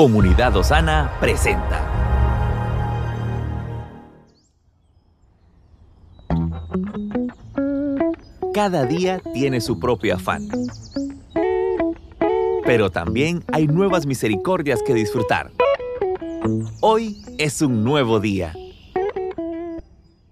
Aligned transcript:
Comunidad 0.00 0.56
Osana 0.56 1.14
presenta. 1.20 1.86
Cada 8.54 8.86
día 8.86 9.20
tiene 9.34 9.60
su 9.60 9.78
propio 9.78 10.14
afán. 10.14 10.48
Pero 12.64 12.88
también 12.88 13.44
hay 13.52 13.66
nuevas 13.66 14.06
misericordias 14.06 14.82
que 14.82 14.94
disfrutar. 14.94 15.50
Hoy 16.80 17.22
es 17.36 17.60
un 17.60 17.84
nuevo 17.84 18.20
día. 18.20 18.54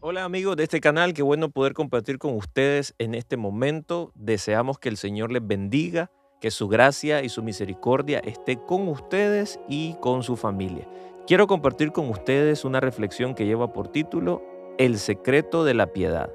Hola 0.00 0.24
amigos 0.24 0.56
de 0.56 0.62
este 0.62 0.80
canal, 0.80 1.12
qué 1.12 1.20
bueno 1.20 1.50
poder 1.50 1.74
compartir 1.74 2.16
con 2.16 2.34
ustedes 2.34 2.94
en 2.96 3.14
este 3.14 3.36
momento. 3.36 4.10
Deseamos 4.14 4.78
que 4.78 4.88
el 4.88 4.96
Señor 4.96 5.30
les 5.30 5.46
bendiga 5.46 6.10
que 6.40 6.50
su 6.50 6.68
gracia 6.68 7.22
y 7.22 7.28
su 7.28 7.42
misericordia 7.42 8.18
esté 8.20 8.56
con 8.56 8.88
ustedes 8.88 9.60
y 9.68 9.94
con 10.00 10.22
su 10.22 10.36
familia. 10.36 10.88
Quiero 11.26 11.46
compartir 11.46 11.92
con 11.92 12.08
ustedes 12.08 12.64
una 12.64 12.80
reflexión 12.80 13.34
que 13.34 13.46
lleva 13.46 13.72
por 13.72 13.88
título 13.88 14.42
El 14.78 14.98
secreto 14.98 15.64
de 15.64 15.74
la 15.74 15.88
piedad. 15.88 16.30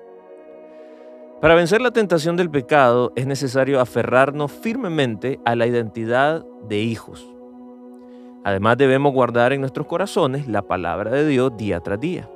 Para 1.42 1.56
vencer 1.56 1.82
la 1.82 1.92
tentación 1.92 2.38
del 2.38 2.50
pecado 2.50 3.12
es 3.16 3.28
necesario 3.28 3.82
aferrarnos 3.82 4.52
firmemente 4.52 5.40
a 5.44 5.56
la 5.56 5.68
identidad 5.68 6.46
de 6.68 6.80
hijos. 6.80 7.28
Además 8.44 8.78
debemos 8.78 9.12
guardar 9.12 9.54
en 9.54 9.62
nuestros 9.62 9.88
corazones 9.88 10.48
la 10.48 10.62
palabra 10.62 11.12
de 11.12 11.28
Dios 11.28 11.58
día 11.58 11.80
tras 11.80 12.00
día. 12.00 12.30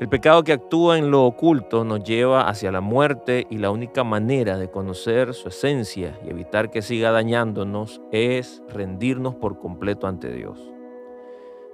El 0.00 0.08
pecado 0.08 0.42
que 0.44 0.54
actúa 0.54 0.96
en 0.96 1.10
lo 1.10 1.26
oculto 1.26 1.84
nos 1.84 2.02
lleva 2.02 2.48
hacia 2.48 2.72
la 2.72 2.80
muerte 2.80 3.46
y 3.50 3.58
la 3.58 3.70
única 3.70 4.02
manera 4.02 4.56
de 4.56 4.70
conocer 4.70 5.34
su 5.34 5.48
esencia 5.48 6.18
y 6.24 6.30
evitar 6.30 6.70
que 6.70 6.80
siga 6.80 7.10
dañándonos 7.10 8.00
es 8.10 8.62
rendirnos 8.70 9.34
por 9.34 9.58
completo 9.58 10.06
ante 10.06 10.32
Dios. 10.32 10.58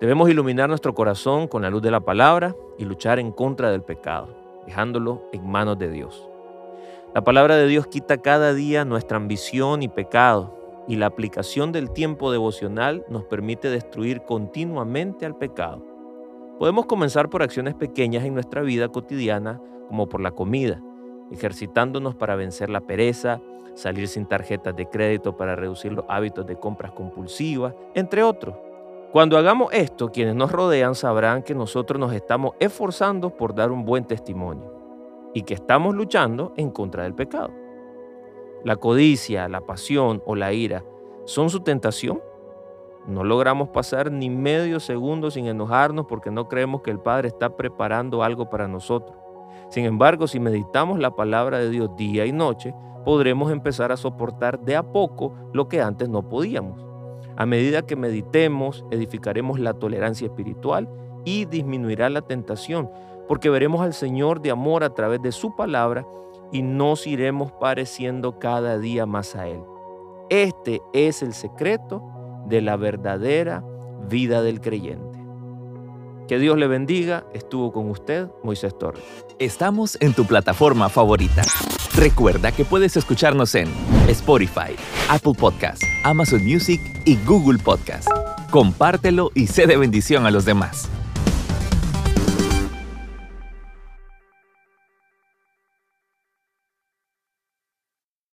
Debemos 0.00 0.28
iluminar 0.28 0.68
nuestro 0.68 0.92
corazón 0.92 1.46
con 1.46 1.62
la 1.62 1.70
luz 1.70 1.82
de 1.82 1.92
la 1.92 2.00
palabra 2.00 2.56
y 2.78 2.84
luchar 2.84 3.20
en 3.20 3.30
contra 3.30 3.70
del 3.70 3.84
pecado, 3.84 4.26
dejándolo 4.66 5.22
en 5.32 5.48
manos 5.48 5.78
de 5.78 5.88
Dios. 5.88 6.28
La 7.14 7.22
palabra 7.22 7.54
de 7.54 7.68
Dios 7.68 7.86
quita 7.86 8.18
cada 8.18 8.54
día 8.54 8.84
nuestra 8.84 9.18
ambición 9.18 9.84
y 9.84 9.88
pecado 9.88 10.82
y 10.88 10.96
la 10.96 11.06
aplicación 11.06 11.70
del 11.70 11.92
tiempo 11.92 12.32
devocional 12.32 13.04
nos 13.08 13.22
permite 13.22 13.70
destruir 13.70 14.22
continuamente 14.22 15.26
al 15.26 15.36
pecado 15.36 15.95
Podemos 16.58 16.86
comenzar 16.86 17.28
por 17.28 17.42
acciones 17.42 17.74
pequeñas 17.74 18.24
en 18.24 18.32
nuestra 18.32 18.62
vida 18.62 18.88
cotidiana, 18.88 19.60
como 19.88 20.08
por 20.08 20.22
la 20.22 20.30
comida, 20.30 20.82
ejercitándonos 21.30 22.14
para 22.14 22.34
vencer 22.34 22.70
la 22.70 22.80
pereza, 22.80 23.42
salir 23.74 24.08
sin 24.08 24.24
tarjetas 24.24 24.74
de 24.74 24.86
crédito 24.88 25.36
para 25.36 25.54
reducir 25.54 25.92
los 25.92 26.06
hábitos 26.08 26.46
de 26.46 26.56
compras 26.56 26.92
compulsivas, 26.92 27.74
entre 27.94 28.22
otros. 28.22 28.56
Cuando 29.12 29.36
hagamos 29.36 29.70
esto, 29.72 30.10
quienes 30.10 30.34
nos 30.34 30.50
rodean 30.50 30.94
sabrán 30.94 31.42
que 31.42 31.54
nosotros 31.54 32.00
nos 32.00 32.14
estamos 32.14 32.54
esforzando 32.58 33.30
por 33.30 33.54
dar 33.54 33.70
un 33.70 33.84
buen 33.84 34.06
testimonio 34.06 34.72
y 35.34 35.42
que 35.42 35.52
estamos 35.52 35.94
luchando 35.94 36.54
en 36.56 36.70
contra 36.70 37.02
del 37.02 37.14
pecado. 37.14 37.50
La 38.64 38.76
codicia, 38.76 39.46
la 39.48 39.60
pasión 39.60 40.22
o 40.24 40.34
la 40.34 40.54
ira 40.54 40.84
son 41.26 41.50
su 41.50 41.60
tentación 41.60 42.22
no 43.06 43.22
logramos 43.22 43.68
pasar 43.68 44.10
ni 44.10 44.30
medio 44.30 44.80
segundo 44.80 45.30
sin 45.30 45.46
enojarnos 45.46 46.06
porque 46.06 46.30
no 46.30 46.48
creemos 46.48 46.82
que 46.82 46.90
el 46.90 46.98
Padre 46.98 47.28
está 47.28 47.56
preparando 47.56 48.22
algo 48.22 48.50
para 48.50 48.66
nosotros. 48.66 49.16
Sin 49.68 49.84
embargo, 49.84 50.26
si 50.26 50.40
meditamos 50.40 50.98
la 50.98 51.12
palabra 51.12 51.58
de 51.58 51.70
Dios 51.70 51.90
día 51.96 52.26
y 52.26 52.32
noche, 52.32 52.74
podremos 53.04 53.52
empezar 53.52 53.92
a 53.92 53.96
soportar 53.96 54.58
de 54.60 54.74
a 54.74 54.82
poco 54.82 55.34
lo 55.52 55.68
que 55.68 55.80
antes 55.80 56.08
no 56.08 56.28
podíamos. 56.28 56.84
A 57.36 57.46
medida 57.46 57.82
que 57.82 57.94
meditemos, 57.94 58.84
edificaremos 58.90 59.60
la 59.60 59.74
tolerancia 59.74 60.26
espiritual 60.26 60.88
y 61.24 61.44
disminuirá 61.44 62.10
la 62.10 62.22
tentación, 62.22 62.90
porque 63.28 63.50
veremos 63.50 63.82
al 63.82 63.94
Señor 63.94 64.40
de 64.40 64.50
amor 64.50 64.82
a 64.82 64.94
través 64.94 65.22
de 65.22 65.32
su 65.32 65.54
palabra 65.54 66.06
y 66.50 66.62
nos 66.62 67.06
iremos 67.06 67.52
pareciendo 67.52 68.38
cada 68.38 68.78
día 68.78 69.06
más 69.06 69.36
a 69.36 69.46
Él. 69.46 69.62
Este 70.28 70.80
es 70.92 71.22
el 71.22 71.32
secreto 71.32 72.02
de 72.48 72.60
la 72.60 72.76
verdadera 72.76 73.64
vida 74.08 74.42
del 74.42 74.60
creyente. 74.60 75.18
Que 76.28 76.38
Dios 76.38 76.58
le 76.58 76.66
bendiga. 76.66 77.24
Estuvo 77.34 77.72
con 77.72 77.88
usted 77.90 78.26
Moisés 78.42 78.76
Torres. 78.76 79.02
Estamos 79.38 79.96
en 80.00 80.12
tu 80.12 80.24
plataforma 80.24 80.88
favorita. 80.88 81.42
Recuerda 81.94 82.52
que 82.52 82.64
puedes 82.64 82.96
escucharnos 82.96 83.54
en 83.54 83.68
Spotify, 84.08 84.74
Apple 85.08 85.34
Podcasts, 85.38 85.86
Amazon 86.04 86.44
Music 86.44 86.80
y 87.04 87.16
Google 87.24 87.58
Podcasts. 87.58 88.10
Compártelo 88.50 89.30
y 89.34 89.46
sé 89.46 89.66
de 89.66 89.76
bendición 89.76 90.26
a 90.26 90.30
los 90.30 90.44
demás. 90.44 90.90